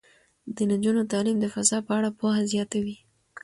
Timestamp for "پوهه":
2.19-2.41